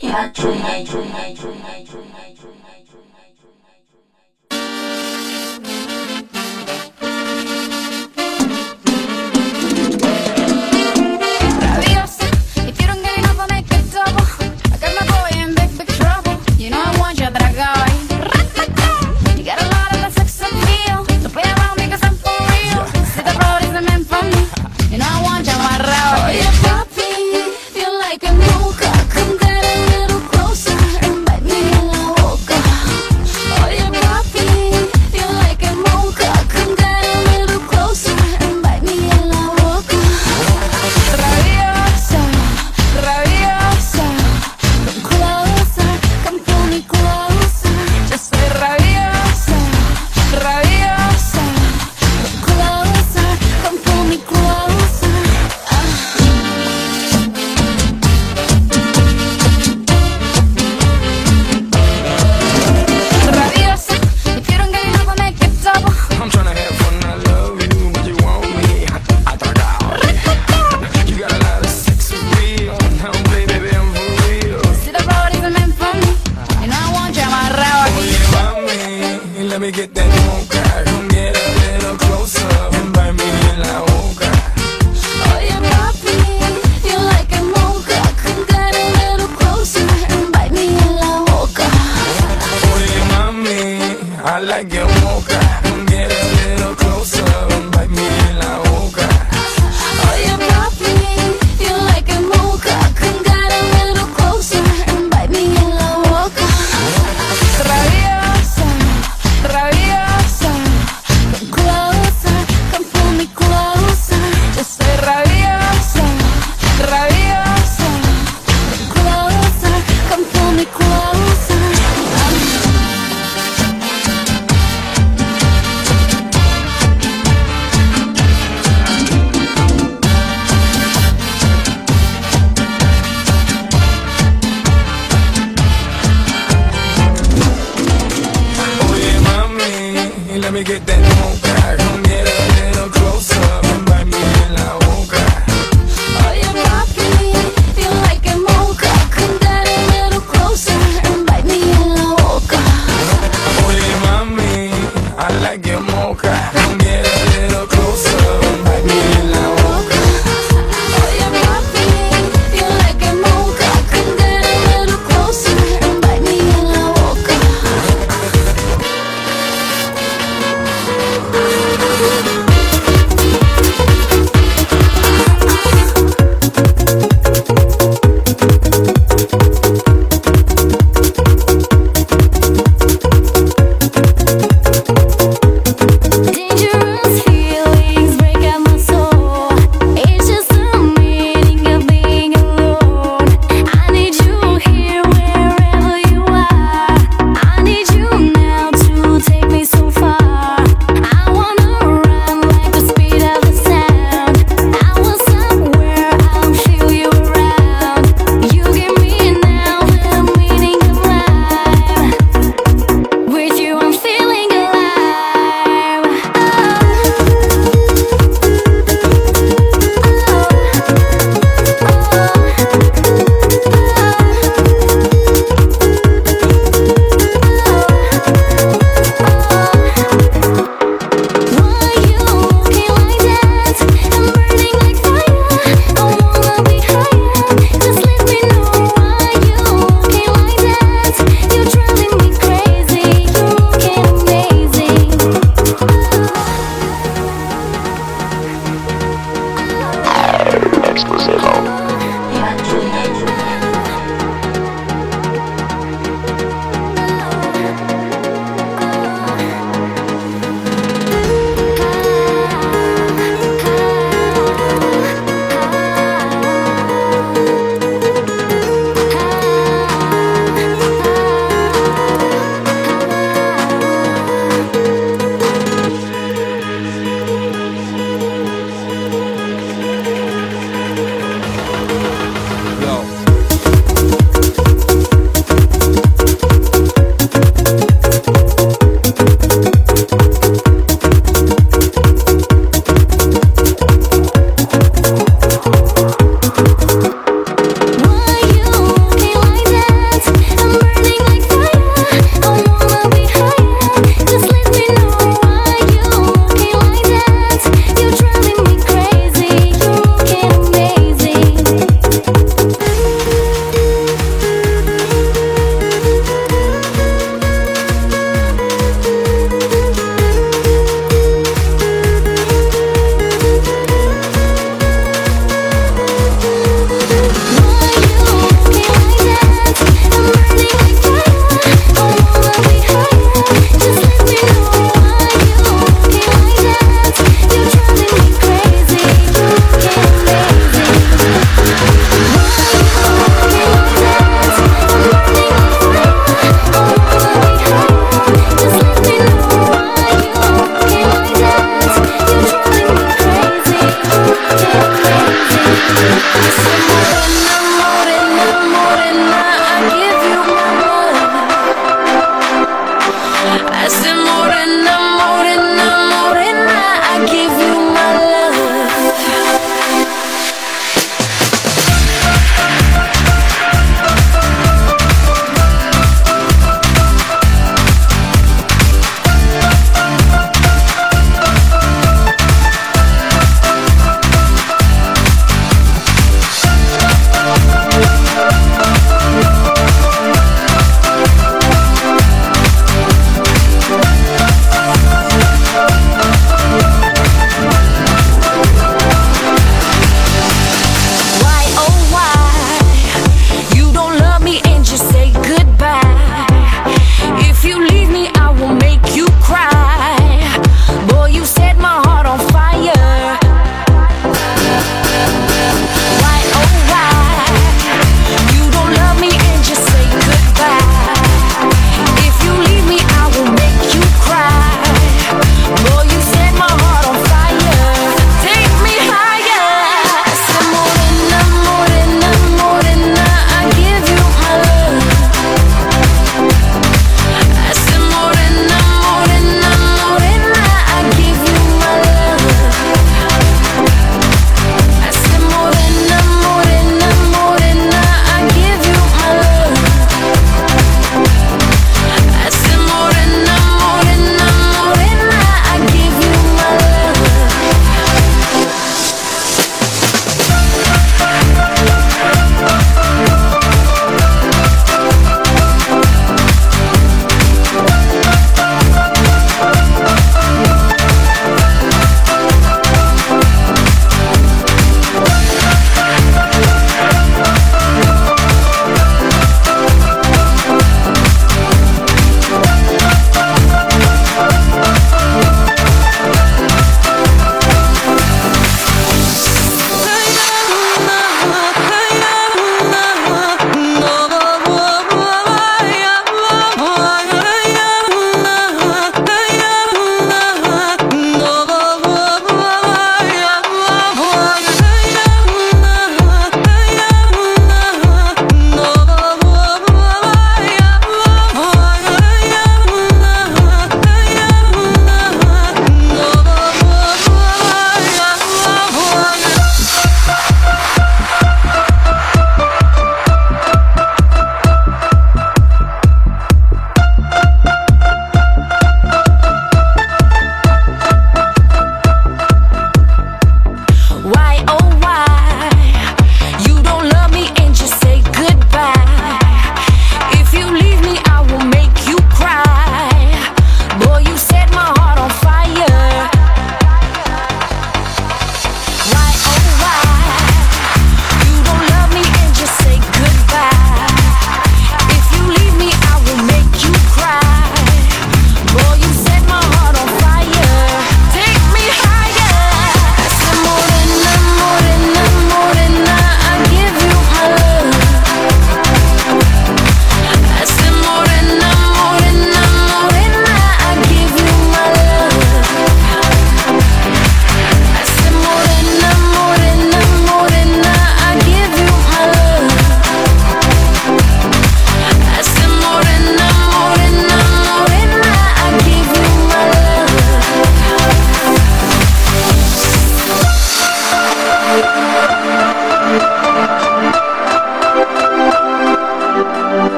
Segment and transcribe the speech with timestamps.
[0.00, 3.05] Yeah, true, true, true, true, true, true, true, true.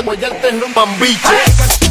[0.00, 1.89] Jode con bollo no ya tengo un bambiche.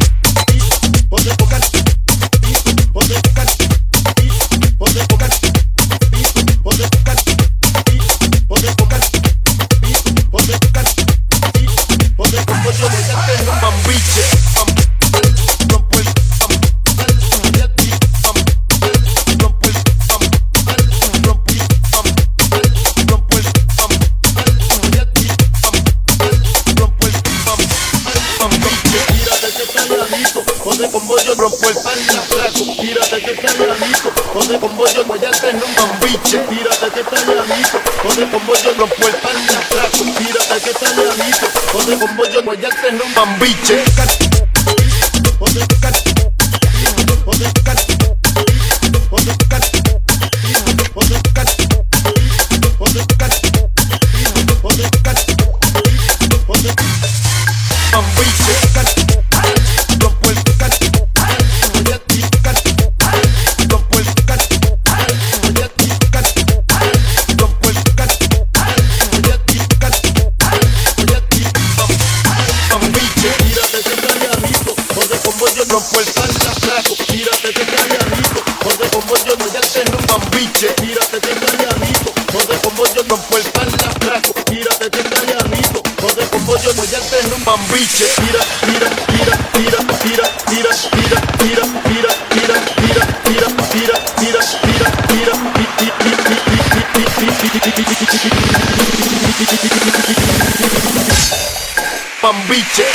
[36.02, 36.40] biche.
[36.50, 40.04] Tírate que está llanito, con el combo yo rompo el pan y atraso.
[40.18, 44.29] Tírate que está llanito, con el combo yo no ya te rompan biche.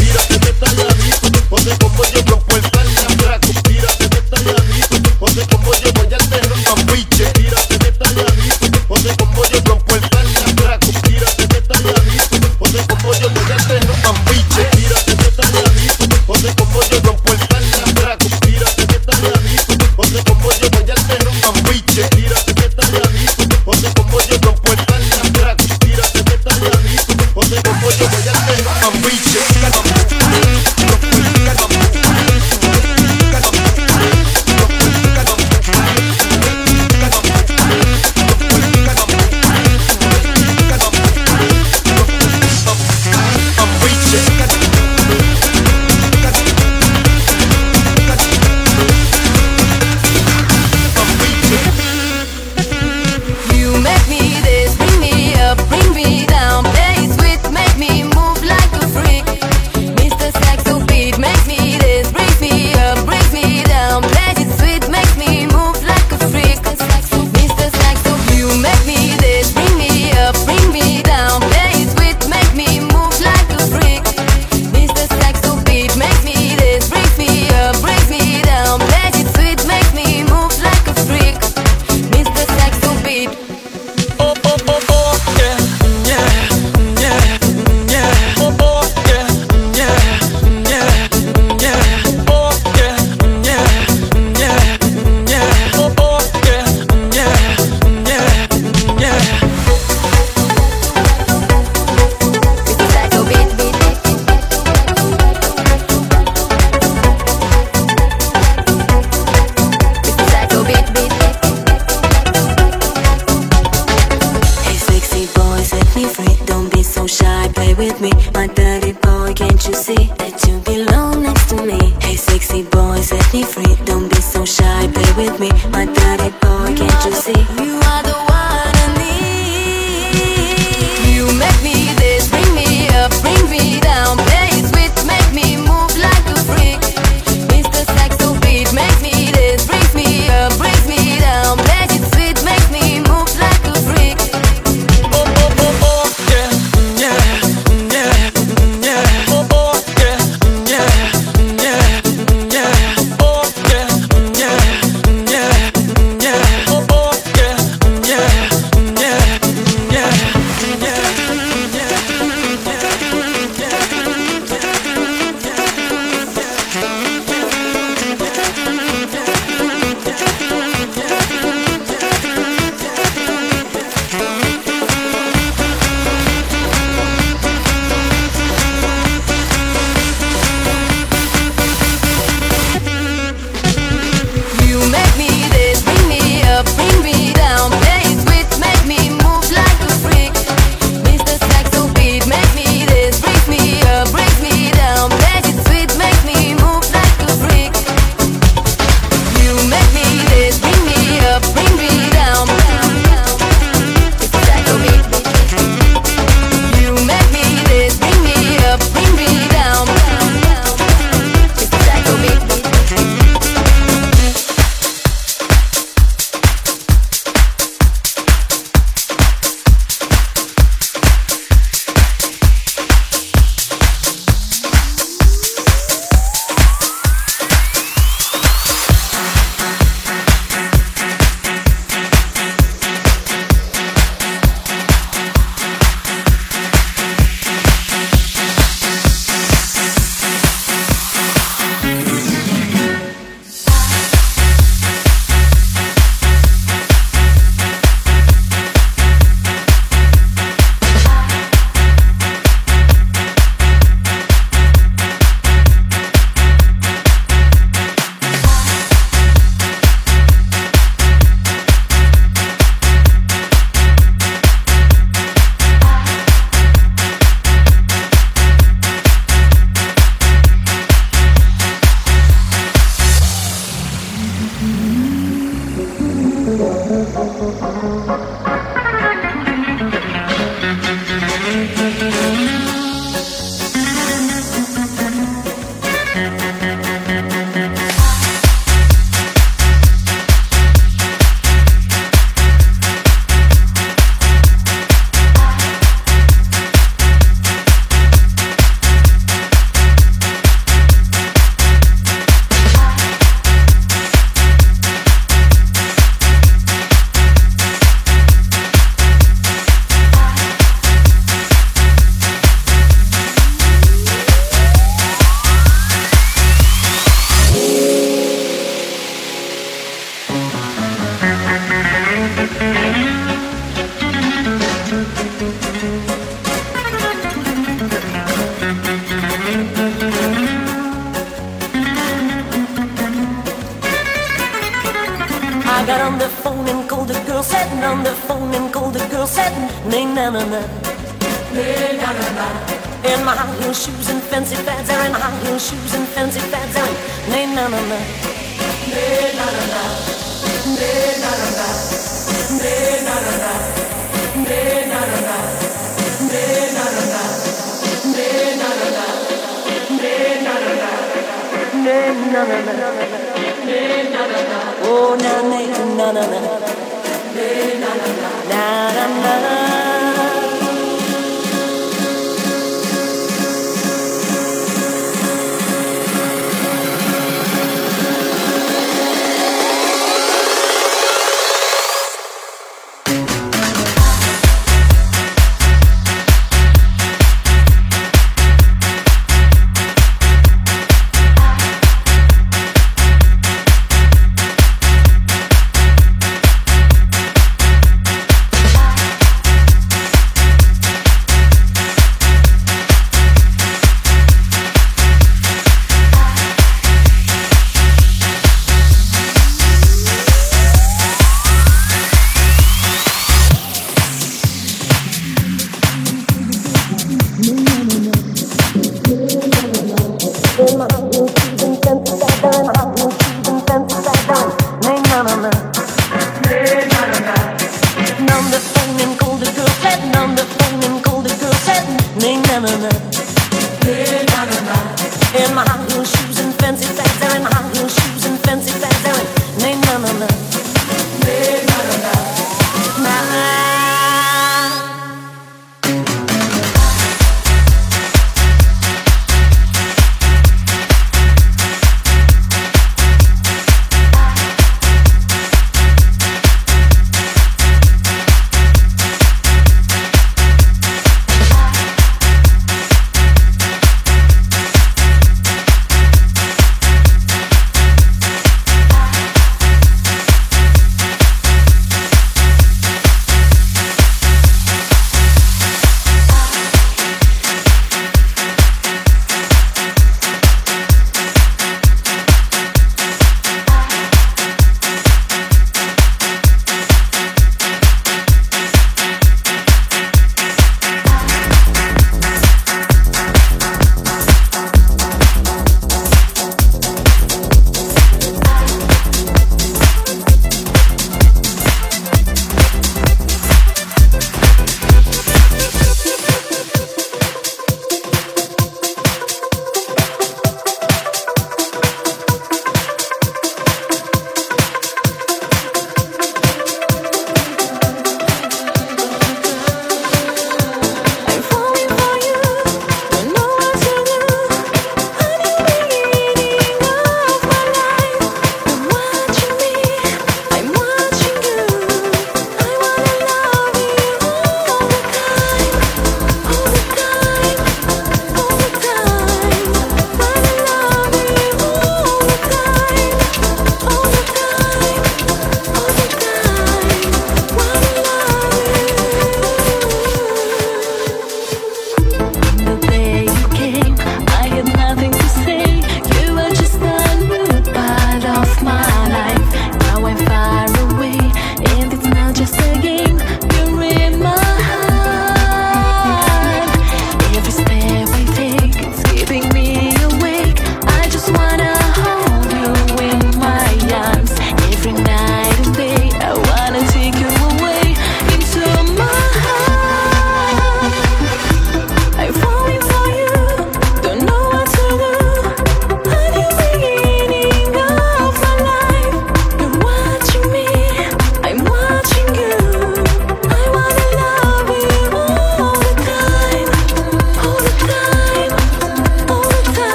[0.00, 3.11] Mírate detalladito, ponte como yo rompo el pantalón.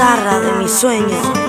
[0.00, 1.39] Guitarra de mis sueños.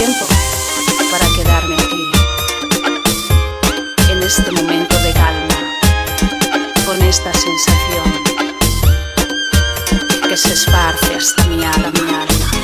[0.00, 0.26] tiempo
[1.10, 2.10] para quedarme aquí,
[4.10, 5.58] en este momento de calma,
[6.86, 8.06] con esta sensación
[10.26, 12.59] que se esparce hasta mi alma, mi alma.